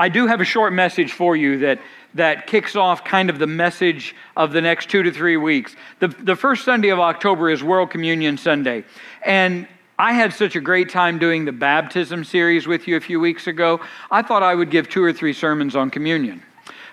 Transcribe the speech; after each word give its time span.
I 0.00 0.08
do 0.08 0.26
have 0.26 0.40
a 0.40 0.46
short 0.46 0.72
message 0.72 1.12
for 1.12 1.36
you 1.36 1.58
that, 1.58 1.78
that 2.14 2.46
kicks 2.46 2.74
off 2.74 3.04
kind 3.04 3.28
of 3.28 3.38
the 3.38 3.46
message 3.46 4.16
of 4.34 4.50
the 4.50 4.62
next 4.62 4.88
two 4.88 5.02
to 5.02 5.12
three 5.12 5.36
weeks. 5.36 5.76
The, 5.98 6.08
the 6.08 6.36
first 6.36 6.64
Sunday 6.64 6.88
of 6.88 6.98
October 6.98 7.50
is 7.50 7.62
World 7.62 7.90
Communion 7.90 8.38
Sunday. 8.38 8.84
And 9.22 9.68
I 9.98 10.14
had 10.14 10.32
such 10.32 10.56
a 10.56 10.60
great 10.60 10.88
time 10.88 11.18
doing 11.18 11.44
the 11.44 11.52
baptism 11.52 12.24
series 12.24 12.66
with 12.66 12.88
you 12.88 12.96
a 12.96 13.00
few 13.00 13.20
weeks 13.20 13.46
ago. 13.46 13.82
I 14.10 14.22
thought 14.22 14.42
I 14.42 14.54
would 14.54 14.70
give 14.70 14.88
two 14.88 15.04
or 15.04 15.12
three 15.12 15.34
sermons 15.34 15.76
on 15.76 15.90
communion. 15.90 16.42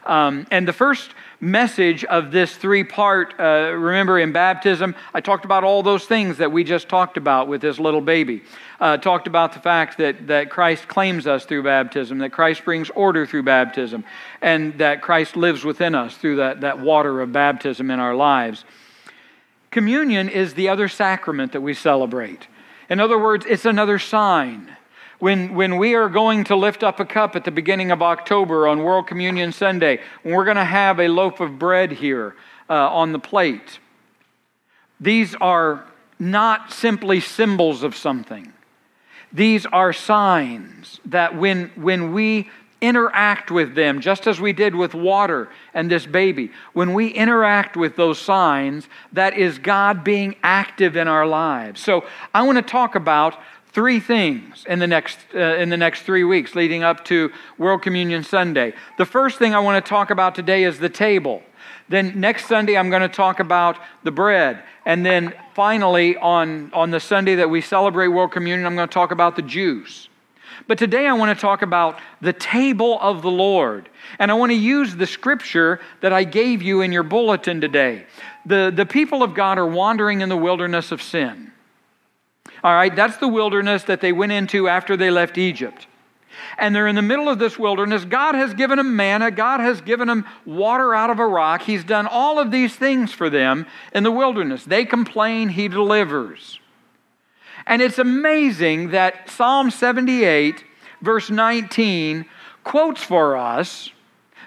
Um, 0.05 0.47
and 0.51 0.67
the 0.67 0.73
first 0.73 1.11
message 1.39 2.03
of 2.05 2.31
this 2.31 2.55
three 2.55 2.83
part, 2.83 3.35
uh, 3.39 3.71
remember 3.75 4.19
in 4.19 4.31
baptism, 4.31 4.95
I 5.13 5.21
talked 5.21 5.45
about 5.45 5.63
all 5.63 5.83
those 5.83 6.05
things 6.05 6.37
that 6.37 6.51
we 6.51 6.63
just 6.63 6.89
talked 6.89 7.17
about 7.17 7.47
with 7.47 7.61
this 7.61 7.79
little 7.79 8.01
baby. 8.01 8.43
Uh, 8.79 8.97
talked 8.97 9.27
about 9.27 9.53
the 9.53 9.59
fact 9.59 9.97
that, 9.97 10.27
that 10.27 10.49
Christ 10.49 10.87
claims 10.87 11.25
us 11.25 11.45
through 11.45 11.63
baptism, 11.63 12.19
that 12.19 12.31
Christ 12.31 12.63
brings 12.63 12.89
order 12.91 13.25
through 13.25 13.43
baptism, 13.43 14.03
and 14.41 14.77
that 14.77 15.01
Christ 15.01 15.35
lives 15.35 15.63
within 15.63 15.95
us 15.95 16.15
through 16.15 16.37
that, 16.37 16.61
that 16.61 16.79
water 16.79 17.21
of 17.21 17.31
baptism 17.31 17.89
in 17.89 17.99
our 17.99 18.15
lives. 18.15 18.65
Communion 19.71 20.29
is 20.29 20.53
the 20.53 20.69
other 20.69 20.87
sacrament 20.87 21.51
that 21.51 21.61
we 21.61 21.73
celebrate. 21.73 22.47
In 22.89 22.99
other 22.99 23.19
words, 23.19 23.45
it's 23.47 23.65
another 23.65 23.99
sign. 23.99 24.76
When, 25.19 25.55
when 25.55 25.77
we 25.77 25.95
are 25.95 26.09
going 26.09 26.43
to 26.45 26.55
lift 26.55 26.83
up 26.83 26.99
a 26.99 27.05
cup 27.05 27.35
at 27.35 27.43
the 27.43 27.51
beginning 27.51 27.89
of 27.89 28.03
October 28.03 28.67
on 28.67 28.83
World 28.83 29.07
Communion 29.07 29.51
Sunday, 29.51 29.99
when 30.21 30.35
we're 30.35 30.45
going 30.45 30.57
to 30.57 30.63
have 30.63 30.99
a 30.99 31.07
loaf 31.07 31.39
of 31.39 31.57
bread 31.57 31.91
here 31.91 32.35
uh, 32.69 32.73
on 32.73 33.13
the 33.13 33.19
plate, 33.19 33.79
these 34.99 35.33
are 35.35 35.85
not 36.19 36.71
simply 36.71 37.19
symbols 37.19 37.81
of 37.81 37.95
something. 37.95 38.53
These 39.33 39.65
are 39.65 39.91
signs 39.91 40.99
that 41.05 41.35
when, 41.35 41.71
when 41.75 42.13
we 42.13 42.49
interact 42.79 43.49
with 43.49 43.73
them, 43.73 44.01
just 44.01 44.27
as 44.27 44.39
we 44.39 44.53
did 44.53 44.75
with 44.75 44.93
water 44.93 45.49
and 45.73 45.89
this 45.89 46.05
baby, 46.05 46.51
when 46.73 46.93
we 46.93 47.07
interact 47.07 47.75
with 47.75 47.95
those 47.95 48.19
signs, 48.19 48.87
that 49.13 49.35
is 49.35 49.57
God 49.57 50.03
being 50.03 50.35
active 50.43 50.95
in 50.95 51.07
our 51.07 51.25
lives. 51.25 51.81
So 51.81 52.05
I 52.33 52.43
want 52.43 52.57
to 52.57 52.61
talk 52.61 52.93
about 52.93 53.39
three 53.71 53.99
things 53.99 54.65
in 54.67 54.79
the 54.79 54.87
next 54.87 55.19
uh, 55.33 55.39
in 55.39 55.69
the 55.69 55.77
next 55.77 56.03
3 56.03 56.23
weeks 56.23 56.55
leading 56.55 56.83
up 56.83 57.05
to 57.05 57.31
World 57.57 57.81
Communion 57.81 58.23
Sunday. 58.23 58.73
The 58.97 59.05
first 59.05 59.37
thing 59.37 59.53
I 59.53 59.59
want 59.59 59.83
to 59.83 59.87
talk 59.87 60.09
about 60.09 60.35
today 60.35 60.63
is 60.63 60.79
the 60.79 60.89
table. 60.89 61.41
Then 61.89 62.19
next 62.19 62.47
Sunday 62.47 62.77
I'm 62.77 62.89
going 62.89 63.01
to 63.01 63.09
talk 63.09 63.39
about 63.39 63.77
the 64.03 64.11
bread. 64.11 64.63
And 64.85 65.05
then 65.05 65.33
finally 65.53 66.17
on 66.17 66.71
on 66.73 66.91
the 66.91 66.99
Sunday 66.99 67.35
that 67.35 67.49
we 67.49 67.61
celebrate 67.61 68.07
World 68.07 68.31
Communion 68.31 68.65
I'm 68.65 68.75
going 68.75 68.87
to 68.87 68.93
talk 68.93 69.11
about 69.11 69.35
the 69.35 69.41
juice. 69.41 70.09
But 70.67 70.77
today 70.77 71.07
I 71.07 71.13
want 71.13 71.37
to 71.37 71.41
talk 71.41 71.61
about 71.61 71.99
the 72.21 72.33
table 72.33 72.99
of 72.99 73.21
the 73.21 73.31
Lord. 73.31 73.89
And 74.19 74.31
I 74.31 74.33
want 74.33 74.51
to 74.51 74.57
use 74.57 74.95
the 74.95 75.05
scripture 75.05 75.79
that 76.01 76.13
I 76.13 76.23
gave 76.23 76.61
you 76.61 76.81
in 76.81 76.91
your 76.91 77.03
bulletin 77.03 77.61
today. 77.61 78.05
The, 78.45 78.71
the 78.73 78.85
people 78.85 79.23
of 79.23 79.33
God 79.33 79.57
are 79.57 79.67
wandering 79.67 80.21
in 80.21 80.29
the 80.29 80.37
wilderness 80.37 80.91
of 80.91 81.01
sin. 81.01 81.51
All 82.63 82.73
right, 82.73 82.95
that's 82.95 83.17
the 83.17 83.27
wilderness 83.27 83.83
that 83.83 84.01
they 84.01 84.11
went 84.11 84.31
into 84.31 84.67
after 84.67 84.97
they 84.97 85.11
left 85.11 85.37
Egypt. 85.37 85.87
And 86.57 86.75
they're 86.75 86.87
in 86.87 86.95
the 86.95 87.01
middle 87.01 87.29
of 87.29 87.39
this 87.39 87.57
wilderness. 87.57 88.05
God 88.05 88.35
has 88.35 88.53
given 88.53 88.77
them 88.77 88.95
manna. 88.95 89.31
God 89.31 89.59
has 89.59 89.81
given 89.81 90.07
them 90.07 90.25
water 90.45 90.93
out 90.93 91.09
of 91.09 91.19
a 91.19 91.27
rock. 91.27 91.61
He's 91.61 91.83
done 91.83 92.07
all 92.07 92.39
of 92.39 92.51
these 92.51 92.75
things 92.75 93.11
for 93.11 93.29
them 93.29 93.65
in 93.93 94.03
the 94.03 94.11
wilderness. 94.11 94.63
They 94.63 94.85
complain, 94.85 95.49
He 95.49 95.67
delivers. 95.67 96.59
And 97.65 97.81
it's 97.81 97.99
amazing 97.99 98.91
that 98.91 99.29
Psalm 99.29 99.71
78, 99.71 100.63
verse 101.01 101.29
19, 101.29 102.25
quotes 102.63 103.03
for 103.03 103.35
us 103.35 103.91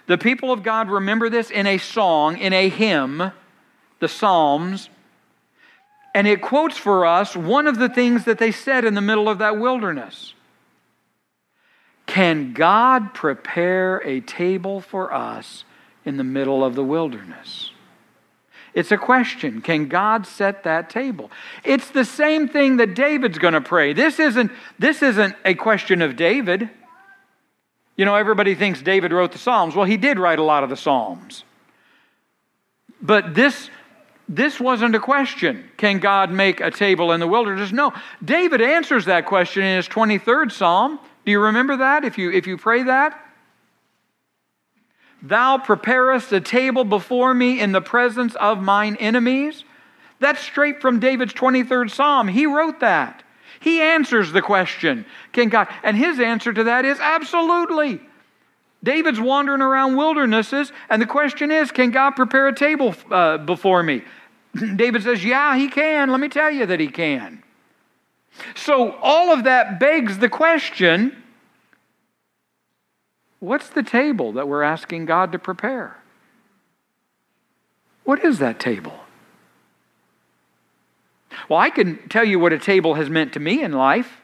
the 0.07 0.19
people 0.19 0.51
of 0.51 0.62
God 0.62 0.91
remember 0.91 1.29
this 1.29 1.51
in 1.51 1.67
a 1.67 1.79
song, 1.79 2.37
in 2.39 2.53
a 2.53 2.69
hymn, 2.69 3.31
the 4.01 4.09
Psalms. 4.09 4.89
And 6.14 6.27
it 6.27 6.42
quotes 6.42 6.77
for 6.77 7.07
us 7.07 7.36
one 7.36 7.67
of 7.67 7.79
the 7.79 7.89
things 7.89 8.24
that 8.24 8.39
they 8.39 8.51
said 8.52 8.85
in 8.85 8.95
the 8.95 9.01
middle 9.01 9.29
of 9.29 9.39
that 9.39 9.58
wilderness. 9.58 10.35
Can 12.07 12.52
God 12.52 13.14
prepare 13.14 13.98
a 14.05 14.20
table 14.20 14.80
for 14.80 15.12
us 15.14 15.64
in 16.05 16.17
the 16.17 16.24
middle 16.24 16.64
of 16.64 16.74
the 16.74 16.83
wilderness? 16.83 17.70
It's 18.74 18.92
a 18.92 18.96
question. 18.96 19.61
Can 19.61 19.86
God 19.86 20.27
set 20.27 20.64
that 20.64 20.90
table? 20.90 21.30
It's 21.64 21.90
the 21.90 22.05
same 22.05 22.48
thing 22.48 22.77
that 22.79 22.95
David's 22.95 23.39
going 23.39 23.55
to 23.55 23.61
pray. 23.61 23.92
This 23.92 24.18
isn't, 24.18 24.51
this 24.79 25.02
isn't 25.02 25.36
a 25.45 25.55
question 25.55 26.02
of 26.02 26.17
David. 26.17 26.68
You 27.96 28.05
know, 28.05 28.17
everybody 28.17 28.55
thinks 28.55 28.80
David 28.80 29.12
wrote 29.12 29.33
the 29.33 29.39
Psalms. 29.39 29.74
Well, 29.74 29.86
he 29.86 29.96
did 29.96 30.18
write 30.18 30.39
a 30.39 30.45
lot 30.45 30.64
of 30.64 30.70
the 30.70 30.77
Psalms. 30.77 31.45
But 33.02 33.35
this 33.35 33.70
this 34.30 34.61
wasn't 34.61 34.95
a 34.95 35.01
question. 35.01 35.68
Can 35.77 35.98
God 35.98 36.30
make 36.30 36.61
a 36.61 36.70
table 36.70 37.11
in 37.11 37.18
the 37.18 37.27
wilderness? 37.27 37.73
No. 37.73 37.92
David 38.24 38.63
answers 38.63 39.07
that 39.07 39.27
question 39.27 39.64
in 39.64 39.77
his 39.77 39.89
23rd 39.89 40.52
Psalm. 40.52 41.01
Do 41.24 41.33
you 41.33 41.41
remember 41.41 41.79
that 41.79 42.05
if 42.05 42.17
you, 42.17 42.30
if 42.30 42.46
you 42.46 42.57
pray 42.57 42.85
that? 42.85 43.20
Thou 45.20 45.58
preparest 45.58 46.30
a 46.30 46.41
table 46.41 46.85
before 46.85 47.35
me 47.35 47.58
in 47.58 47.73
the 47.73 47.80
presence 47.80 48.36
of 48.36 48.63
mine 48.63 48.96
enemies. 49.01 49.64
That's 50.20 50.41
straight 50.41 50.80
from 50.80 51.01
David's 51.01 51.35
23rd 51.35 51.91
Psalm. 51.91 52.29
He 52.29 52.47
wrote 52.47 52.79
that. 52.80 53.24
He 53.58 53.80
answers 53.80 54.30
the 54.30 54.42
question, 54.42 55.07
Can 55.33 55.48
God? 55.48 55.67
And 55.83 55.97
his 55.97 56.20
answer 56.20 56.52
to 56.52 56.64
that 56.64 56.85
is 56.85 57.01
absolutely. 57.01 58.01
David's 58.83 59.20
wandering 59.20 59.61
around 59.61 59.97
wildernesses, 59.97 60.73
and 60.89 61.02
the 61.02 61.07
question 61.07 61.51
is, 61.51 61.73
Can 61.73 61.91
God 61.91 62.12
prepare 62.12 62.47
a 62.47 62.55
table 62.55 62.95
uh, 63.11 63.39
before 63.39 63.83
me? 63.83 64.02
David 64.77 65.02
says, 65.02 65.24
Yeah, 65.24 65.56
he 65.56 65.68
can. 65.68 66.11
Let 66.11 66.20
me 66.20 66.28
tell 66.28 66.50
you 66.50 66.66
that 66.66 66.80
he 66.80 66.88
can. 66.88 67.42
So, 68.55 68.92
all 69.02 69.33
of 69.33 69.44
that 69.44 69.80
begs 69.80 70.18
the 70.18 70.28
question 70.28 71.16
what's 73.40 73.70
the 73.70 73.83
table 73.83 74.33
that 74.33 74.46
we're 74.46 74.62
asking 74.62 75.06
God 75.06 75.33
to 75.33 75.38
prepare? 75.38 75.96
What 78.05 78.24
is 78.24 78.38
that 78.38 78.61
table? 78.61 79.00
Well, 81.48 81.58
I 81.58 81.70
can 81.70 82.08
tell 82.08 82.24
you 82.24 82.38
what 82.38 82.52
a 82.52 82.58
table 82.58 82.94
has 82.94 83.08
meant 83.08 83.32
to 83.34 83.40
me 83.40 83.62
in 83.62 83.72
life. 83.72 84.20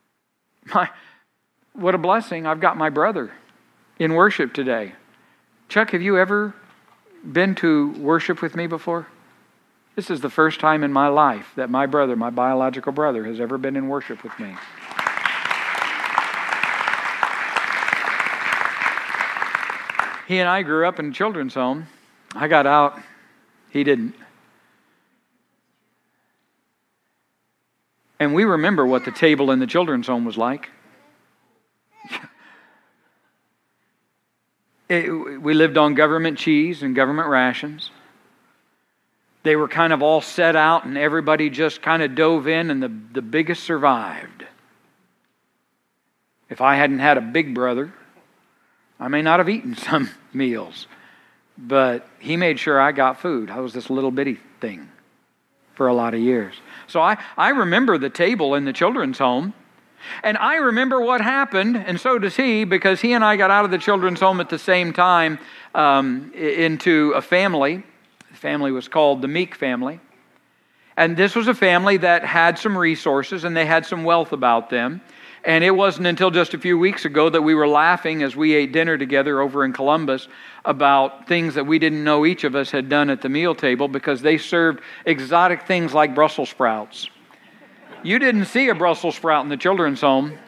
My, 0.74 0.90
what 1.72 1.94
a 1.94 1.98
blessing. 1.98 2.46
I've 2.46 2.60
got 2.60 2.76
my 2.76 2.90
brother 2.90 3.32
in 3.98 4.14
worship 4.14 4.52
today. 4.52 4.94
Chuck, 5.68 5.90
have 5.90 6.02
you 6.02 6.18
ever 6.18 6.54
been 7.24 7.54
to 7.56 7.92
worship 7.92 8.42
with 8.42 8.56
me 8.56 8.66
before? 8.66 9.06
This 9.96 10.10
is 10.10 10.20
the 10.20 10.30
first 10.30 10.60
time 10.60 10.84
in 10.84 10.92
my 10.92 11.08
life 11.08 11.52
that 11.56 11.68
my 11.68 11.86
brother, 11.86 12.16
my 12.16 12.30
biological 12.30 12.92
brother, 12.92 13.24
has 13.24 13.40
ever 13.40 13.58
been 13.58 13.76
in 13.76 13.88
worship 13.88 14.22
with 14.22 14.38
me. 14.38 14.54
He 20.28 20.38
and 20.38 20.48
I 20.48 20.62
grew 20.62 20.86
up 20.86 21.00
in 21.00 21.06
a 21.06 21.12
children's 21.12 21.54
home. 21.54 21.88
I 22.36 22.46
got 22.46 22.64
out, 22.64 23.00
he 23.70 23.82
didn't. 23.82 24.14
And 28.20 28.34
we 28.34 28.44
remember 28.44 28.86
what 28.86 29.04
the 29.04 29.10
table 29.10 29.50
in 29.50 29.58
the 29.58 29.66
children's 29.66 30.06
home 30.06 30.24
was 30.24 30.38
like. 30.38 30.70
It, 34.88 35.08
we 35.40 35.54
lived 35.54 35.78
on 35.78 35.94
government 35.94 36.36
cheese 36.36 36.82
and 36.82 36.96
government 36.96 37.28
rations. 37.28 37.92
They 39.42 39.56
were 39.56 39.68
kind 39.68 39.92
of 39.92 40.02
all 40.02 40.20
set 40.20 40.54
out, 40.54 40.84
and 40.84 40.98
everybody 40.98 41.48
just 41.48 41.80
kind 41.80 42.02
of 42.02 42.14
dove 42.14 42.46
in, 42.46 42.70
and 42.70 42.82
the, 42.82 42.92
the 43.12 43.22
biggest 43.22 43.64
survived. 43.64 44.44
If 46.50 46.60
I 46.60 46.76
hadn't 46.76 46.98
had 46.98 47.16
a 47.16 47.22
big 47.22 47.54
brother, 47.54 47.92
I 48.98 49.08
may 49.08 49.22
not 49.22 49.40
have 49.40 49.48
eaten 49.48 49.74
some 49.88 50.10
meals, 50.32 50.86
but 51.56 52.06
he 52.18 52.36
made 52.36 52.58
sure 52.58 52.80
I 52.80 52.92
got 52.92 53.20
food. 53.20 53.50
I 53.50 53.60
was 53.60 53.72
this 53.72 53.88
little 53.88 54.10
bitty 54.10 54.38
thing 54.60 54.88
for 55.74 55.88
a 55.88 55.94
lot 55.94 56.12
of 56.12 56.20
years. 56.20 56.54
So 56.86 57.00
I, 57.00 57.16
I 57.38 57.50
remember 57.50 57.96
the 57.96 58.10
table 58.10 58.54
in 58.54 58.64
the 58.66 58.72
children's 58.72 59.18
home. 59.18 59.54
And 60.22 60.38
I 60.38 60.56
remember 60.56 61.00
what 61.00 61.20
happened, 61.20 61.76
and 61.76 62.00
so 62.00 62.18
does 62.18 62.34
he, 62.34 62.64
because 62.64 63.02
he 63.02 63.12
and 63.12 63.22
I 63.22 63.36
got 63.36 63.50
out 63.50 63.66
of 63.66 63.70
the 63.70 63.76
children's 63.76 64.20
home 64.20 64.40
at 64.40 64.48
the 64.48 64.58
same 64.58 64.94
time 64.94 65.38
um, 65.74 66.32
into 66.34 67.12
a 67.14 67.20
family 67.20 67.82
family 68.34 68.72
was 68.72 68.88
called 68.88 69.22
the 69.22 69.28
Meek 69.28 69.54
family. 69.54 70.00
And 70.96 71.16
this 71.16 71.34
was 71.34 71.48
a 71.48 71.54
family 71.54 71.96
that 71.98 72.24
had 72.24 72.58
some 72.58 72.76
resources 72.76 73.44
and 73.44 73.56
they 73.56 73.66
had 73.66 73.86
some 73.86 74.04
wealth 74.04 74.32
about 74.32 74.70
them. 74.70 75.00
And 75.44 75.64
it 75.64 75.70
wasn't 75.70 76.06
until 76.06 76.30
just 76.30 76.52
a 76.52 76.58
few 76.58 76.78
weeks 76.78 77.06
ago 77.06 77.30
that 77.30 77.40
we 77.40 77.54
were 77.54 77.66
laughing 77.66 78.22
as 78.22 78.36
we 78.36 78.54
ate 78.54 78.72
dinner 78.72 78.98
together 78.98 79.40
over 79.40 79.64
in 79.64 79.72
Columbus 79.72 80.28
about 80.66 81.26
things 81.26 81.54
that 81.54 81.66
we 81.66 81.78
didn't 81.78 82.04
know 82.04 82.26
each 82.26 82.44
of 82.44 82.54
us 82.54 82.70
had 82.70 82.90
done 82.90 83.08
at 83.08 83.22
the 83.22 83.30
meal 83.30 83.54
table 83.54 83.88
because 83.88 84.20
they 84.20 84.36
served 84.36 84.80
exotic 85.06 85.66
things 85.66 85.94
like 85.94 86.14
Brussels 86.14 86.50
sprouts. 86.50 87.08
You 88.02 88.18
didn't 88.18 88.46
see 88.46 88.68
a 88.68 88.74
Brussels 88.74 89.16
sprout 89.16 89.42
in 89.44 89.48
the 89.48 89.56
children's 89.56 90.02
home. 90.02 90.38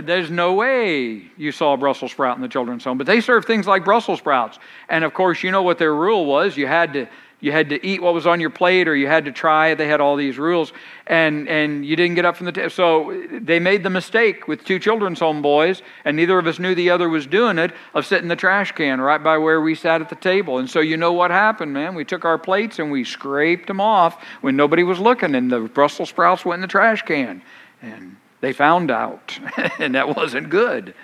There's 0.00 0.30
no 0.30 0.54
way 0.54 1.22
you 1.36 1.52
saw 1.52 1.74
a 1.74 1.76
Brussels 1.76 2.12
sprout 2.12 2.36
in 2.36 2.42
the 2.42 2.48
children's 2.48 2.84
home. 2.84 2.98
But 2.98 3.06
they 3.06 3.20
served 3.20 3.46
things 3.46 3.66
like 3.66 3.84
Brussels 3.84 4.18
sprouts. 4.18 4.58
And 4.88 5.04
of 5.04 5.14
course, 5.14 5.42
you 5.42 5.50
know 5.50 5.62
what 5.62 5.78
their 5.78 5.94
rule 5.94 6.26
was. 6.26 6.56
You 6.56 6.66
had 6.66 6.92
to 6.94 7.08
you 7.40 7.52
had 7.52 7.68
to 7.68 7.86
eat 7.86 8.02
what 8.02 8.14
was 8.14 8.26
on 8.26 8.40
your 8.40 8.50
plate 8.50 8.88
or 8.88 8.96
you 8.96 9.06
had 9.06 9.24
to 9.24 9.32
try 9.32 9.74
they 9.74 9.86
had 9.86 10.00
all 10.00 10.16
these 10.16 10.38
rules 10.38 10.72
and 11.06 11.48
and 11.48 11.86
you 11.86 11.94
didn't 11.94 12.16
get 12.16 12.24
up 12.24 12.36
from 12.36 12.46
the 12.46 12.52
table 12.52 12.70
so 12.70 13.26
they 13.30 13.60
made 13.60 13.82
the 13.82 13.90
mistake 13.90 14.48
with 14.48 14.64
two 14.64 14.78
children's 14.78 15.20
home 15.20 15.40
boys 15.40 15.82
and 16.04 16.16
neither 16.16 16.38
of 16.38 16.46
us 16.46 16.58
knew 16.58 16.74
the 16.74 16.90
other 16.90 17.08
was 17.08 17.26
doing 17.26 17.58
it 17.58 17.72
of 17.94 18.04
sitting 18.04 18.28
the 18.28 18.36
trash 18.36 18.72
can 18.72 19.00
right 19.00 19.22
by 19.22 19.38
where 19.38 19.60
we 19.60 19.74
sat 19.74 20.00
at 20.00 20.08
the 20.08 20.16
table 20.16 20.58
and 20.58 20.68
so 20.68 20.80
you 20.80 20.96
know 20.96 21.12
what 21.12 21.30
happened 21.30 21.72
man 21.72 21.94
we 21.94 22.04
took 22.04 22.24
our 22.24 22.38
plates 22.38 22.78
and 22.78 22.90
we 22.90 23.04
scraped 23.04 23.66
them 23.66 23.80
off 23.80 24.22
when 24.40 24.56
nobody 24.56 24.82
was 24.82 24.98
looking 24.98 25.34
and 25.34 25.50
the 25.50 25.60
brussels 25.60 26.08
sprouts 26.08 26.44
went 26.44 26.58
in 26.58 26.62
the 26.62 26.66
trash 26.66 27.02
can 27.02 27.40
and 27.82 28.16
they 28.40 28.52
found 28.52 28.90
out 28.90 29.38
and 29.78 29.94
that 29.94 30.14
wasn't 30.14 30.48
good 30.48 30.94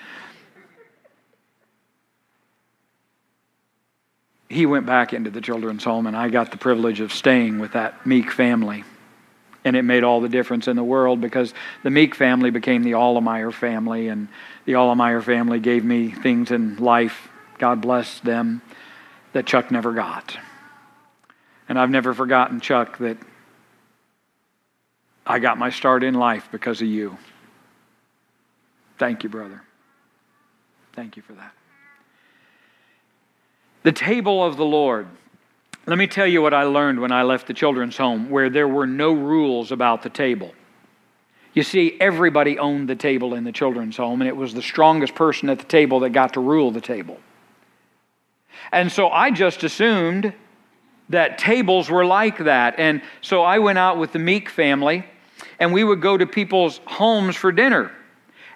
he 4.55 4.67
went 4.67 4.87
back 4.87 5.13
into 5.13 5.31
the 5.31 5.41
children's 5.41 5.85
home, 5.85 6.07
and 6.07 6.17
I 6.17 6.29
got 6.29 6.51
the 6.51 6.57
privilege 6.57 7.01
of 7.01 7.13
staying 7.13 7.59
with 7.59 7.73
that 7.73 8.07
Meek 8.07 8.31
family. 8.31 8.85
And 9.65 9.77
it 9.77 9.83
made 9.83 10.05
all 10.05 10.21
the 10.21 10.29
difference 10.29 10.69
in 10.69 10.77
the 10.77 10.85
world 10.85 11.21
because 11.21 11.55
the 11.83 11.91
Meek 11.91 12.15
family 12.15 12.51
became 12.51 12.83
the 12.83 12.93
Allemeyer 12.93 13.53
family, 13.53 14.09
and 14.09 14.29
the 14.65 14.73
Allemeyer 14.73 15.23
family 15.23 15.59
gave 15.59 15.85
me 15.85 16.11
things 16.11 16.51
in 16.51 16.77
life, 16.77 17.29
God 17.59 17.81
bless 17.81 18.21
them, 18.21 18.63
that 19.33 19.47
Chuck 19.47 19.71
never 19.71 19.93
got. 19.93 20.37
And 21.69 21.79
I've 21.79 21.91
never 21.91 22.15
forgotten, 22.15 22.61
Chuck, 22.61 22.99
that 22.99 23.17
I 25.27 25.39
got 25.39 25.59
my 25.59 25.71
start 25.71 26.03
in 26.03 26.15
life 26.15 26.49
because 26.53 26.83
of 26.83 26.89
you. 26.89 27.17
Thank 28.99 29.23
you, 29.23 29.29
brother. 29.29 29.63
Thank 30.93 31.17
you 31.17 31.23
for 31.23 31.33
that. 31.33 31.53
The 33.83 33.93
table 33.93 34.45
of 34.45 34.57
the 34.57 34.65
Lord. 34.65 35.07
Let 35.87 35.99
me 35.99 36.07
tell 36.07 36.27
you 36.27 36.41
what 36.41 36.55
I 36.55 36.63
learned 36.63 37.01
when 37.01 37.13
I 37.13 37.23
left 37.23 37.47
the 37.47 37.55
children's 37.55 37.97
home, 37.97 38.31
where 38.31 38.49
there 38.49 38.69
were 38.69 38.87
no 38.87 39.13
rules 39.13 39.73
about 39.73 40.03
the 40.03 40.09
table. 40.09 40.53
You 41.53 41.63
see, 41.63 41.97
everybody 42.01 42.59
owned 42.59 42.89
the 42.89 42.97
table 42.97 43.35
in 43.35 43.45
the 43.45 43.53
children's 43.53 43.97
home, 43.97 44.23
and 44.23 44.29
it 44.29 44.37
was 44.37 44.55
the 44.55 44.63
strongest 44.63 45.15
person 45.15 45.49
at 45.51 45.59
the 45.59 45.65
table 45.65 46.01
that 46.01 46.11
got 46.11 46.35
to 46.35 46.41
rule 46.41 46.71
the 46.71 46.81
table. 46.81 47.19
And 48.73 48.91
so 48.91 49.09
I 49.09 49.31
just 49.31 49.63
assumed 49.63 50.33
that 51.11 51.39
tables 51.39 51.91
were 51.91 52.07
like 52.07 52.39
that. 52.39 52.75
And 52.79 53.03
so 53.21 53.43
I 53.43 53.59
went 53.59 53.79
out 53.79 53.99
with 53.99 54.13
the 54.13 54.19
Meek 54.19 54.49
family, 54.49 55.05
and 55.59 55.73
we 55.73 55.85
would 55.85 56.01
go 56.01 56.17
to 56.17 56.27
people's 56.27 56.81
homes 56.87 57.37
for 57.37 57.53
dinner. 57.53 57.91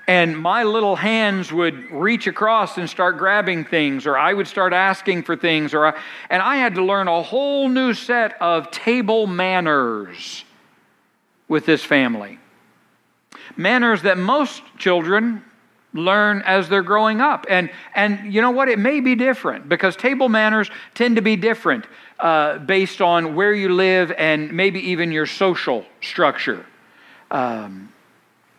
And 0.06 0.38
my 0.38 0.62
little 0.62 0.96
hands 0.96 1.52
would 1.52 1.90
reach 1.90 2.26
across 2.26 2.78
and 2.78 2.88
start 2.88 3.18
grabbing 3.18 3.66
things 3.66 4.06
or 4.06 4.16
i 4.16 4.32
would 4.32 4.48
start 4.48 4.72
asking 4.72 5.22
for 5.22 5.36
things 5.36 5.74
or 5.74 5.84
I, 5.84 6.00
and 6.30 6.40
i 6.40 6.56
had 6.56 6.76
to 6.76 6.82
learn 6.82 7.08
a 7.08 7.22
whole 7.22 7.68
new 7.68 7.92
set 7.92 8.40
of 8.40 8.70
table 8.70 9.26
manners 9.26 10.44
with 11.48 11.66
this 11.66 11.82
family. 11.82 12.38
Manners 13.56 14.02
that 14.02 14.18
most 14.18 14.62
children 14.76 15.42
learn 15.94 16.42
as 16.42 16.68
they're 16.68 16.82
growing 16.82 17.20
up. 17.20 17.46
And 17.48 17.70
and 17.94 18.32
you 18.32 18.42
know 18.42 18.50
what? 18.50 18.68
It 18.68 18.78
may 18.78 19.00
be 19.00 19.14
different 19.14 19.68
because 19.68 19.96
table 19.96 20.28
manners 20.28 20.70
tend 20.94 21.16
to 21.16 21.22
be 21.22 21.34
different 21.34 21.86
uh, 22.18 22.58
based 22.58 23.00
on 23.00 23.34
where 23.34 23.54
you 23.54 23.68
live 23.68 24.12
and 24.18 24.52
maybe 24.52 24.80
even 24.80 25.12
your 25.12 25.26
social 25.26 25.84
structure 26.00 26.64
um, 27.30 27.92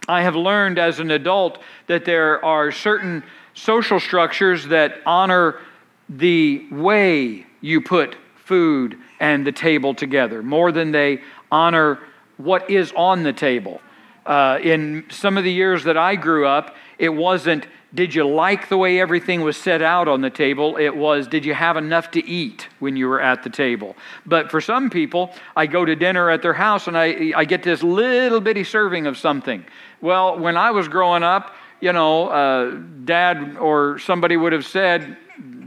I 0.07 0.23
have 0.23 0.35
learned 0.35 0.79
as 0.79 0.99
an 0.99 1.11
adult 1.11 1.59
that 1.87 2.05
there 2.05 2.43
are 2.43 2.71
certain 2.71 3.23
social 3.53 3.99
structures 3.99 4.67
that 4.67 5.01
honor 5.05 5.59
the 6.07 6.65
way 6.71 7.45
you 7.61 7.81
put 7.81 8.15
food 8.35 8.97
and 9.19 9.45
the 9.45 9.51
table 9.51 9.93
together 9.93 10.41
more 10.41 10.71
than 10.71 10.91
they 10.91 11.21
honor 11.51 11.99
what 12.37 12.69
is 12.69 12.91
on 12.95 13.23
the 13.23 13.33
table. 13.33 13.81
Uh, 14.25 14.59
in 14.63 15.05
some 15.09 15.37
of 15.37 15.43
the 15.43 15.51
years 15.51 15.83
that 15.83 15.97
I 15.97 16.15
grew 16.15 16.47
up, 16.47 16.75
it 16.97 17.09
wasn't, 17.09 17.67
did 17.93 18.13
you 18.13 18.27
like 18.27 18.69
the 18.69 18.77
way 18.77 18.99
everything 18.99 19.41
was 19.41 19.57
set 19.57 19.81
out 19.81 20.07
on 20.07 20.21
the 20.21 20.29
table? 20.29 20.77
It 20.77 20.95
was, 20.95 21.27
did 21.27 21.43
you 21.43 21.55
have 21.55 21.75
enough 21.75 22.11
to 22.11 22.25
eat 22.25 22.67
when 22.79 22.95
you 22.95 23.07
were 23.07 23.19
at 23.19 23.41
the 23.43 23.49
table? 23.49 23.95
But 24.27 24.51
for 24.51 24.61
some 24.61 24.91
people, 24.91 25.33
I 25.55 25.65
go 25.65 25.85
to 25.85 25.95
dinner 25.95 26.29
at 26.29 26.43
their 26.43 26.53
house 26.53 26.87
and 26.87 26.95
I, 26.95 27.33
I 27.35 27.45
get 27.45 27.63
this 27.63 27.81
little 27.81 28.41
bitty 28.41 28.63
serving 28.63 29.07
of 29.07 29.17
something. 29.17 29.65
Well, 30.01 30.37
when 30.37 30.55
I 30.55 30.69
was 30.69 30.87
growing 30.87 31.23
up, 31.23 31.55
you 31.81 31.91
know, 31.91 32.27
uh, 32.27 32.75
dad 33.05 33.57
or 33.57 33.97
somebody 33.99 34.37
would 34.37 34.53
have 34.53 34.65
said 34.65 35.17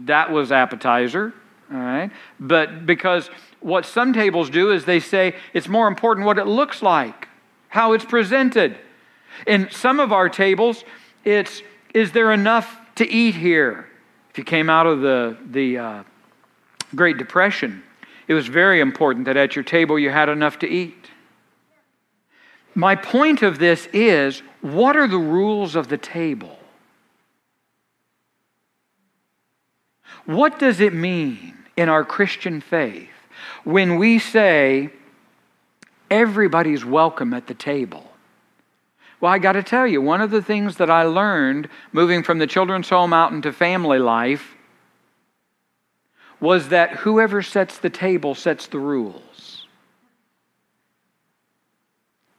that 0.07 0.31
was 0.31 0.53
appetizer, 0.53 1.33
all 1.73 1.79
right? 1.79 2.11
But 2.39 2.87
because 2.87 3.31
what 3.61 3.85
some 3.85 4.13
tables 4.13 4.49
do 4.49 4.71
is 4.71 4.85
they 4.85 5.01
say 5.01 5.35
it's 5.55 5.69
more 5.69 5.89
important 5.89 6.27
what 6.27 6.39
it 6.39 6.47
looks 6.47 6.83
like, 6.83 7.29
how 7.69 7.95
it's 7.95 8.05
presented. 8.05 8.77
In 9.47 9.71
some 9.71 9.99
of 9.99 10.13
our 10.13 10.29
tables, 10.29 10.85
it's 11.25 11.63
is 11.93 12.13
there 12.13 12.33
enough 12.33 12.79
to 12.97 13.09
eat 13.09 13.35
here? 13.35 13.87
If 14.31 14.39
you 14.39 14.45
came 14.45 14.71
out 14.71 14.87
of 14.87 15.01
the, 15.01 15.37
the 15.51 15.79
uh, 15.79 16.03
Great 16.95 17.19
Depression, 17.19 17.83
it 18.29 18.35
was 18.35 18.49
very 18.49 18.81
important 18.81 19.27
that 19.27 19.37
at 19.37 19.55
your 19.55 19.63
table 19.63 19.99
you 19.99 20.11
had 20.11 20.29
enough 20.29 20.59
to 20.61 20.69
eat. 20.69 21.11
My 22.75 22.97
point 22.97 23.43
of 23.43 23.59
this 23.59 23.87
is 23.93 24.43
what 24.63 24.97
are 24.97 25.07
the 25.07 25.19
rules 25.19 25.77
of 25.77 25.89
the 25.89 25.99
table? 25.99 26.59
What 30.25 30.59
does 30.59 30.81
it 30.81 30.95
mean 30.95 31.55
in 31.77 31.89
our 31.89 32.05
Christian 32.05 32.61
faith 32.61 33.11
when 33.65 33.97
we 33.97 34.19
say 34.19 34.91
everybody's 36.11 36.85
welcome 36.85 37.35
at 37.35 37.49
the 37.49 37.55
table? 37.55 38.12
Well, 39.23 39.33
I 39.33 39.39
got 39.39 39.53
to 39.53 39.63
tell 39.63 39.87
you, 39.87 40.03
one 40.03 40.21
of 40.21 40.33
the 40.33 40.43
things 40.43 40.79
that 40.79 40.91
I 40.91 41.05
learned 41.05 41.69
moving 41.93 42.25
from 42.25 42.39
the 42.39 42.47
children's 42.49 42.89
home 42.89 43.13
out 43.13 43.31
into 43.31 43.53
family 43.53 44.01
life 44.01 44.57
was 46.41 46.71
that 46.71 46.91
whoever 46.97 47.41
sets 47.41 47.79
the 47.79 47.89
table 47.89 48.35
sets 48.35 48.67
the 48.67 48.81
rules. 48.81 49.69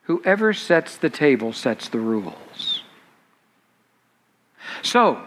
Whoever 0.02 0.52
sets 0.52 0.98
the 0.98 1.10
table 1.10 1.54
sets 1.54 1.88
the 1.88 2.00
rules. 2.00 2.84
So, 4.82 5.22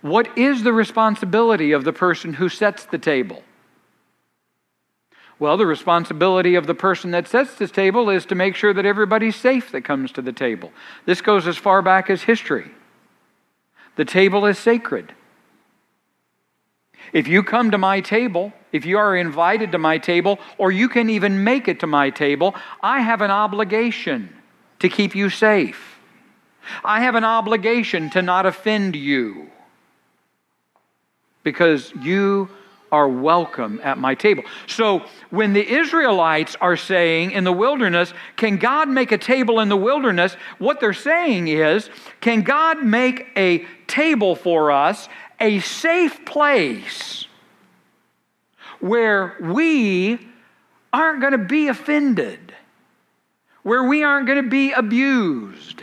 what 0.00 0.38
is 0.38 0.62
the 0.62 0.72
responsibility 0.72 1.72
of 1.72 1.84
the 1.84 1.92
person 1.92 2.32
who 2.32 2.48
sets 2.48 2.86
the 2.86 2.96
table? 2.96 3.42
Well, 5.38 5.56
the 5.56 5.66
responsibility 5.66 6.54
of 6.54 6.66
the 6.66 6.74
person 6.74 7.10
that 7.10 7.28
sets 7.28 7.56
this 7.56 7.70
table 7.70 8.08
is 8.08 8.24
to 8.26 8.34
make 8.34 8.56
sure 8.56 8.72
that 8.72 8.86
everybody's 8.86 9.36
safe 9.36 9.70
that 9.72 9.82
comes 9.82 10.10
to 10.12 10.22
the 10.22 10.32
table. 10.32 10.72
This 11.04 11.20
goes 11.20 11.46
as 11.46 11.58
far 11.58 11.82
back 11.82 12.08
as 12.08 12.22
history. 12.22 12.70
The 13.96 14.04
table 14.04 14.46
is 14.46 14.58
sacred. 14.58 15.14
If 17.12 17.28
you 17.28 17.42
come 17.42 17.70
to 17.70 17.78
my 17.78 18.00
table, 18.00 18.52
if 18.72 18.86
you 18.86 18.98
are 18.98 19.14
invited 19.14 19.72
to 19.72 19.78
my 19.78 19.98
table, 19.98 20.38
or 20.58 20.72
you 20.72 20.88
can 20.88 21.10
even 21.10 21.44
make 21.44 21.68
it 21.68 21.80
to 21.80 21.86
my 21.86 22.10
table, 22.10 22.54
I 22.82 23.00
have 23.00 23.20
an 23.20 23.30
obligation 23.30 24.34
to 24.80 24.88
keep 24.88 25.14
you 25.14 25.30
safe. 25.30 25.98
I 26.84 27.00
have 27.02 27.14
an 27.14 27.24
obligation 27.24 28.10
to 28.10 28.22
not 28.22 28.46
offend 28.46 28.96
you 28.96 29.50
because 31.42 31.92
you 32.02 32.48
are 32.92 33.08
welcome 33.08 33.80
at 33.82 33.98
my 33.98 34.14
table. 34.14 34.44
So 34.66 35.04
when 35.30 35.52
the 35.52 35.66
Israelites 35.66 36.56
are 36.60 36.76
saying 36.76 37.32
in 37.32 37.44
the 37.44 37.52
wilderness, 37.52 38.12
Can 38.36 38.56
God 38.56 38.88
make 38.88 39.12
a 39.12 39.18
table 39.18 39.60
in 39.60 39.68
the 39.68 39.76
wilderness? 39.76 40.36
What 40.58 40.80
they're 40.80 40.92
saying 40.92 41.48
is, 41.48 41.90
Can 42.20 42.42
God 42.42 42.84
make 42.84 43.26
a 43.36 43.66
table 43.86 44.36
for 44.36 44.70
us 44.70 45.08
a 45.40 45.60
safe 45.60 46.24
place 46.24 47.26
where 48.80 49.36
we 49.40 50.18
aren't 50.92 51.20
going 51.20 51.32
to 51.32 51.38
be 51.38 51.68
offended, 51.68 52.54
where 53.62 53.84
we 53.84 54.02
aren't 54.02 54.26
going 54.26 54.42
to 54.42 54.48
be 54.48 54.72
abused, 54.72 55.82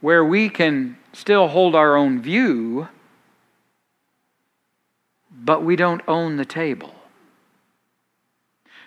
where 0.00 0.24
we 0.24 0.48
can 0.48 0.96
still 1.12 1.48
hold 1.48 1.74
our 1.74 1.96
own 1.96 2.22
view, 2.22 2.88
but 5.38 5.62
we 5.62 5.76
don't 5.76 6.02
own 6.08 6.36
the 6.36 6.44
table. 6.44 6.94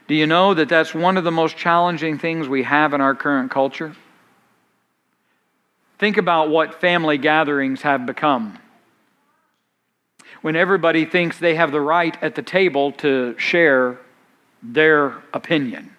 Do 0.08 0.16
you 0.16 0.28
know 0.28 0.54
that 0.54 0.68
that's 0.68 0.94
one 0.94 1.18
of 1.18 1.24
the 1.24 1.32
most 1.32 1.56
challenging 1.56 2.18
things 2.20 2.48
we 2.48 2.64
have 2.64 2.94
in 2.94 3.02
our 3.02 3.16
current 3.16 3.50
culture? 3.50 3.96
Think 6.00 6.18
about 6.18 6.50
what 6.50 6.82
family 6.82 7.18
gatherings 7.18 7.84
have 7.84 8.06
become 8.06 8.58
when 10.42 10.56
everybody 10.56 11.06
thinks 11.06 11.38
they 11.38 11.56
have 11.56 11.72
the 11.72 11.82
right 11.82 12.18
at 12.22 12.36
the 12.36 12.42
table 12.42 12.92
to 12.94 13.38
share 13.38 14.00
their 14.64 15.14
opinion. 15.34 15.96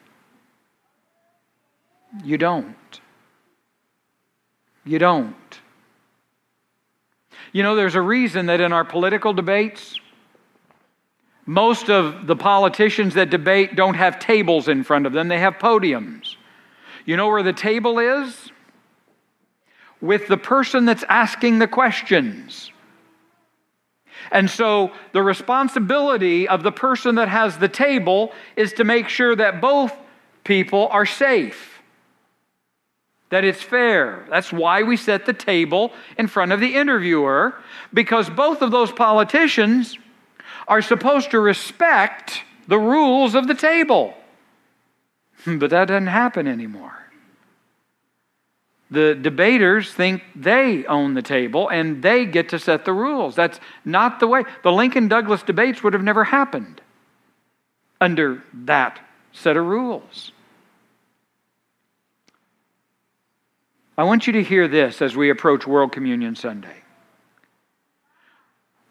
You 2.25 2.37
don't. 2.37 3.01
You 4.85 4.99
don't. 4.99 5.61
You 7.53 7.63
know, 7.63 7.77
there's 7.77 7.95
a 7.95 8.01
reason 8.01 8.47
that 8.47 8.61
in 8.61 8.73
our 8.73 8.85
political 8.85 9.33
debates, 9.33 9.99
most 11.45 11.91
of 11.91 12.27
the 12.27 12.37
politicians 12.37 13.15
that 13.15 13.31
debate 13.31 13.75
don't 13.75 13.95
have 13.95 14.19
tables 14.19 14.69
in 14.69 14.85
front 14.85 15.07
of 15.07 15.13
them, 15.13 15.29
they 15.29 15.41
have 15.41 15.55
podiums. 15.55 16.37
You 17.05 17.17
know 17.17 17.29
where 17.29 17.43
the 17.43 17.53
table 17.53 17.99
is? 17.99 18.51
With 20.01 20.29
the 20.29 20.37
person 20.37 20.85
that's 20.85 21.05
asking 21.09 21.59
the 21.59 21.67
questions. 21.67 22.71
And 24.31 24.49
so 24.49 24.93
the 25.13 25.23
responsibility 25.23 26.47
of 26.47 26.63
the 26.63 26.73
person 26.73 27.17
that 27.17 27.29
has 27.29 27.59
the 27.59 27.69
table 27.69 28.33
is 28.57 28.73
to 28.75 28.85
make 28.85 29.09
sure 29.09 29.35
that 29.35 29.61
both 29.61 29.93
people 30.45 30.89
are 30.91 31.07
safe, 31.07 31.83
that 33.31 33.45
it's 33.45 33.63
fair. 33.63 34.27
That's 34.31 34.53
why 34.53 34.83
we 34.85 34.97
set 34.97 35.27
the 35.27 35.33
table 35.33 35.93
in 36.19 36.29
front 36.29 36.53
of 36.53 36.61
the 36.61 36.75
interviewer, 36.75 37.55
because 37.93 38.31
both 38.31 38.63
of 38.63 38.71
those 38.71 38.93
politicians 38.93 39.99
are 40.69 40.83
supposed 40.83 41.31
to 41.33 41.41
respect 41.41 42.43
the 42.69 42.79
rules 42.79 43.35
of 43.35 43.47
the 43.47 43.55
table. 43.55 44.15
But 45.45 45.71
that 45.71 45.89
doesn't 45.89 46.07
happen 46.07 46.47
anymore. 46.47 47.03
The 48.93 49.15
debaters 49.15 49.93
think 49.93 50.23
they 50.37 50.85
own 50.85 51.15
the 51.15 51.23
table 51.23 51.69
and 51.69 52.03
they 52.03 52.27
get 52.27 52.51
to 52.51 52.59
set 52.59 52.85
the 52.85 52.93
rules. 52.93 53.35
That's 53.35 53.59
not 53.85 54.21
the 54.21 54.29
way. 54.29 54.45
The 54.63 54.71
Lincoln 54.71 55.09
Douglas 55.09 55.43
debates 55.43 55.83
would 55.83 55.95
have 55.95 56.03
never 56.03 56.25
happened 56.25 56.81
under 58.01 58.43
that 58.53 59.01
set 59.33 59.57
of 59.57 59.65
rules. 59.65 60.33
I 63.97 64.05
want 64.05 64.27
you 64.27 64.35
to 64.35 64.43
hear 64.43 64.69
this 64.69 65.01
as 65.01 65.17
we 65.17 65.31
approach 65.31 65.67
World 65.67 65.93
Communion 65.93 66.37
Sunday. 66.37 66.82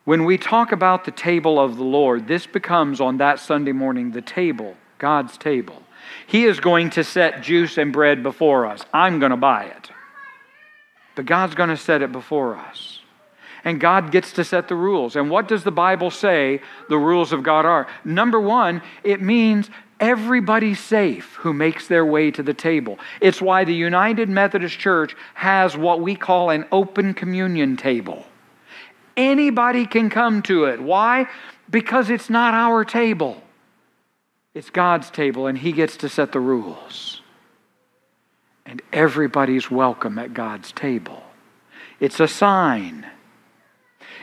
When 0.03 0.25
we 0.25 0.37
talk 0.37 0.71
about 0.71 1.05
the 1.05 1.11
table 1.11 1.59
of 1.59 1.77
the 1.77 1.83
Lord, 1.83 2.27
this 2.27 2.47
becomes 2.47 2.99
on 2.99 3.17
that 3.17 3.39
Sunday 3.39 3.71
morning 3.71 4.11
the 4.11 4.21
table, 4.21 4.75
God's 4.97 5.37
table. 5.37 5.83
He 6.25 6.45
is 6.45 6.59
going 6.59 6.89
to 6.91 7.03
set 7.03 7.43
juice 7.43 7.77
and 7.77 7.93
bread 7.93 8.23
before 8.23 8.65
us. 8.65 8.83
I'm 8.91 9.19
going 9.19 9.29
to 9.29 9.37
buy 9.37 9.65
it. 9.65 9.91
But 11.15 11.27
God's 11.27 11.53
going 11.53 11.69
to 11.69 11.77
set 11.77 12.01
it 12.01 12.11
before 12.11 12.55
us. 12.55 12.99
And 13.63 13.79
God 13.79 14.11
gets 14.11 14.33
to 14.33 14.43
set 14.43 14.67
the 14.67 14.75
rules. 14.75 15.15
And 15.15 15.29
what 15.29 15.47
does 15.47 15.63
the 15.63 15.71
Bible 15.71 16.09
say 16.09 16.61
the 16.89 16.97
rules 16.97 17.31
of 17.31 17.43
God 17.43 17.65
are? 17.65 17.85
Number 18.03 18.39
one, 18.39 18.81
it 19.03 19.21
means 19.21 19.69
everybody's 19.99 20.79
safe 20.79 21.35
who 21.35 21.53
makes 21.53 21.87
their 21.87 22.03
way 22.03 22.31
to 22.31 22.41
the 22.41 22.55
table. 22.55 22.97
It's 23.19 23.39
why 23.39 23.65
the 23.65 23.75
United 23.75 24.29
Methodist 24.29 24.79
Church 24.79 25.15
has 25.35 25.77
what 25.77 26.01
we 26.01 26.15
call 26.15 26.49
an 26.49 26.65
open 26.71 27.13
communion 27.13 27.77
table. 27.77 28.25
Anybody 29.17 29.85
can 29.85 30.09
come 30.09 30.41
to 30.43 30.65
it. 30.65 30.81
Why? 30.81 31.27
Because 31.69 32.09
it's 32.09 32.29
not 32.29 32.53
our 32.53 32.83
table, 32.83 33.41
it's 34.53 34.69
God's 34.69 35.09
table, 35.09 35.47
and 35.47 35.57
He 35.57 35.71
gets 35.71 35.97
to 35.97 36.09
set 36.09 36.31
the 36.31 36.39
rules. 36.39 37.21
And 38.65 38.81
everybody's 38.93 39.71
welcome 39.71 40.19
at 40.19 40.33
God's 40.33 40.71
table. 40.71 41.23
It's 41.99 42.19
a 42.19 42.27
sign. 42.27 43.05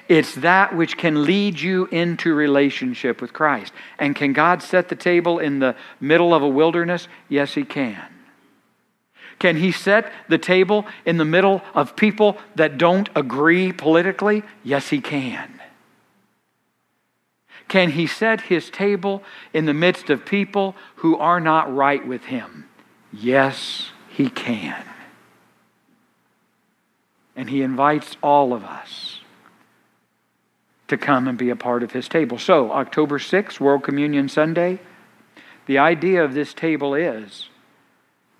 It's 0.09 0.35
that 0.37 0.75
which 0.75 0.97
can 0.97 1.25
lead 1.25 1.61
you 1.61 1.87
into 1.87 2.35
relationship 2.35 3.21
with 3.21 3.33
Christ. 3.33 3.73
And 3.99 4.16
can 4.16 4.33
God 4.33 4.62
set 4.62 4.88
the 4.88 4.97
table 4.97 5.38
in 5.38 5.59
the 5.59 5.76
middle 6.00 6.33
of 6.33 6.42
a 6.42 6.49
wilderness? 6.49 7.09
Yes, 7.28 7.54
He 7.54 7.64
can. 7.64 8.02
Can 9.38 9.57
he 9.57 9.71
set 9.71 10.12
the 10.28 10.38
table 10.38 10.87
in 11.04 11.16
the 11.16 11.25
middle 11.25 11.62
of 11.75 11.95
people 11.97 12.38
that 12.57 12.78
don't 12.78 13.09
agree 13.14 13.73
politically? 13.73 14.42
Yes, 14.64 14.88
he 14.88 15.00
can. 15.00 15.61
Can 17.68 17.90
he 17.90 18.07
set 18.07 18.42
his 18.42 18.71
table 18.71 19.23
in 19.52 19.66
the 19.66 19.75
midst 19.75 20.11
of 20.11 20.25
people 20.25 20.75
who 20.97 21.16
are 21.18 21.38
not 21.38 21.73
right 21.75 22.04
with 22.07 22.25
him? 22.25 22.68
Yes, 23.12 23.90
he 24.09 24.30
can. 24.30 24.85
And 27.37 27.50
he 27.50 27.62
invites 27.62 28.16
all 28.23 28.52
of 28.52 28.64
us 28.64 29.21
to 30.88 30.97
come 30.97 31.28
and 31.28 31.38
be 31.38 31.50
a 31.50 31.57
part 31.57 31.83
of 31.83 31.92
his 31.92 32.09
table. 32.09 32.38
So, 32.38 32.73
October 32.73 33.18
6th, 33.18 33.61
World 33.61 33.85
Communion 33.85 34.28
Sunday, 34.28 34.80
the 35.66 35.78
idea 35.78 36.25
of 36.25 36.33
this 36.33 36.54
table 36.54 36.95
is 36.95 37.50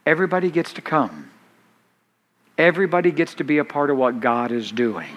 Everybody 0.09 0.51
gets 0.51 0.73
to 0.73 0.81
come. 0.81 1.31
Everybody 2.57 3.11
gets 3.13 3.35
to 3.35 3.45
be 3.45 3.59
a 3.59 3.65
part 3.65 3.91
of 3.91 3.99
what 3.99 4.21
God 4.21 4.53
is 4.53 4.73
doing. 4.73 5.15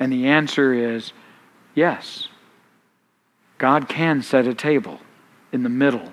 And 0.00 0.12
the 0.12 0.26
answer 0.26 0.74
is 0.74 1.12
yes. 1.76 2.26
God 3.56 3.88
can 3.88 4.22
set 4.22 4.48
a 4.48 4.54
table 4.54 4.98
in 5.52 5.62
the 5.62 5.68
middle 5.68 6.12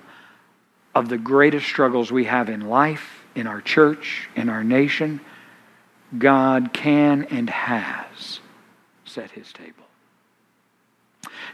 of 0.94 1.10
the 1.10 1.18
greatest 1.18 1.66
struggles 1.66 2.12
we 2.12 2.26
have 2.26 2.50
in 2.50 2.70
life, 2.70 3.26
in 3.34 3.48
our 3.48 3.62
church, 3.62 4.30
in 4.36 4.48
our 4.48 4.64
nation. 4.64 5.20
God 6.16 6.72
can 6.72 7.24
and 7.32 7.50
has 7.50 8.42
set 9.06 9.32
his 9.32 9.52
table. 9.52 9.86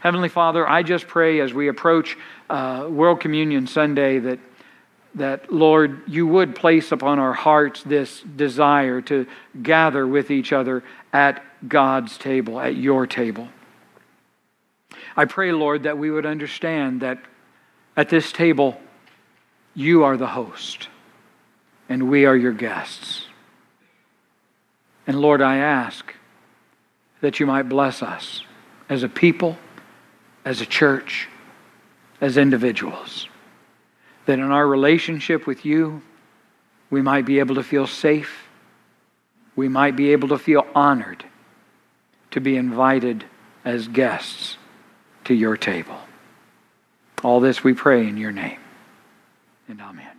Heavenly 0.02 0.28
Father, 0.28 0.68
I 0.68 0.82
just 0.82 1.08
pray 1.08 1.40
as 1.40 1.54
we 1.54 1.68
approach 1.68 2.18
uh, 2.50 2.86
World 2.90 3.20
Communion 3.20 3.66
Sunday 3.66 4.18
that 4.18 4.38
that, 5.14 5.52
Lord, 5.52 6.02
you 6.08 6.26
would 6.26 6.56
place 6.56 6.90
upon 6.90 7.18
our 7.18 7.32
hearts 7.32 7.82
this 7.82 8.20
desire 8.20 9.00
to 9.02 9.26
gather 9.62 10.06
with 10.06 10.30
each 10.30 10.52
other 10.52 10.82
at 11.12 11.42
God's 11.68 12.18
table, 12.18 12.58
at 12.58 12.76
your 12.76 13.06
table. 13.06 13.48
I 15.16 15.24
pray, 15.26 15.52
Lord, 15.52 15.84
that 15.84 15.98
we 15.98 16.10
would 16.10 16.26
understand 16.26 17.02
that 17.02 17.18
at 17.96 18.08
this 18.08 18.32
table, 18.32 18.80
you 19.74 20.04
are 20.04 20.16
the 20.16 20.26
host 20.26 20.88
and 21.88 22.10
we 22.10 22.26
are 22.26 22.36
your 22.36 22.52
guests. 22.52 23.26
And 25.06 25.20
Lord, 25.20 25.42
I 25.42 25.58
ask 25.58 26.12
that 27.20 27.38
you 27.38 27.46
might 27.46 27.68
bless 27.68 28.02
us 28.02 28.42
as 28.88 29.02
a 29.02 29.08
people, 29.08 29.56
as 30.44 30.60
a 30.60 30.66
church, 30.66 31.28
as 32.20 32.36
individuals 32.36 33.28
that 34.26 34.38
in 34.38 34.50
our 34.50 34.66
relationship 34.66 35.46
with 35.46 35.64
you, 35.64 36.02
we 36.90 37.02
might 37.02 37.26
be 37.26 37.38
able 37.38 37.56
to 37.56 37.62
feel 37.62 37.86
safe. 37.86 38.48
We 39.56 39.68
might 39.68 39.96
be 39.96 40.12
able 40.12 40.28
to 40.28 40.38
feel 40.38 40.66
honored 40.74 41.24
to 42.30 42.40
be 42.40 42.56
invited 42.56 43.24
as 43.64 43.88
guests 43.88 44.56
to 45.24 45.34
your 45.34 45.56
table. 45.56 45.98
All 47.22 47.40
this 47.40 47.64
we 47.64 47.72
pray 47.72 48.06
in 48.06 48.16
your 48.16 48.32
name. 48.32 48.58
And 49.68 49.80
amen. 49.80 50.10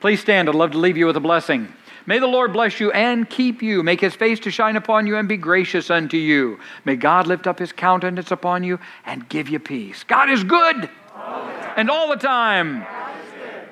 Please 0.00 0.20
stand. 0.20 0.48
I'd 0.48 0.54
love 0.54 0.72
to 0.72 0.78
leave 0.78 0.96
you 0.96 1.06
with 1.06 1.16
a 1.16 1.20
blessing. 1.20 1.72
May 2.06 2.18
the 2.18 2.26
Lord 2.26 2.52
bless 2.52 2.80
you 2.80 2.92
and 2.92 3.28
keep 3.28 3.62
you, 3.62 3.82
make 3.82 4.00
his 4.00 4.14
face 4.14 4.38
to 4.40 4.50
shine 4.50 4.76
upon 4.76 5.06
you 5.06 5.16
and 5.16 5.26
be 5.26 5.38
gracious 5.38 5.90
unto 5.90 6.18
you. 6.18 6.60
May 6.84 6.96
God 6.96 7.26
lift 7.26 7.46
up 7.46 7.58
his 7.58 7.72
countenance 7.72 8.30
upon 8.30 8.62
you 8.62 8.78
and 9.06 9.26
give 9.28 9.48
you 9.48 9.58
peace. 9.58 10.04
God 10.04 10.28
is 10.28 10.44
good 10.44 10.90
all 11.16 11.48
and 11.76 11.90
all 11.90 12.08
the 12.08 12.16
time. 12.16 12.84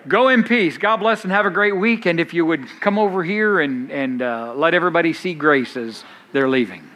Go 0.08 0.28
in 0.28 0.42
peace. 0.42 0.78
God 0.78 0.96
bless 0.96 1.22
and 1.22 1.32
have 1.32 1.46
a 1.46 1.50
great 1.50 1.76
week. 1.76 2.06
And 2.06 2.18
if 2.18 2.34
you 2.34 2.44
would 2.44 2.66
come 2.80 2.98
over 2.98 3.22
here 3.22 3.60
and, 3.60 3.90
and 3.90 4.20
uh, 4.20 4.52
let 4.54 4.74
everybody 4.74 5.12
see 5.12 5.34
grace 5.34 5.76
as 5.76 6.04
they're 6.32 6.48
leaving. 6.48 6.91